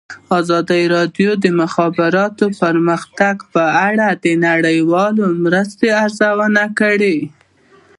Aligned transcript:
ازادي 0.39 0.83
راډیو 0.95 1.29
د 1.37 1.41
د 1.43 1.45
مخابراتو 1.61 2.45
پرمختګ 2.61 3.35
په 3.53 3.63
اړه 3.87 4.07
د 4.23 4.25
نړیوالو 4.47 5.25
مرستو 5.43 5.85
ارزونه 6.03 6.63
کړې. 6.79 7.17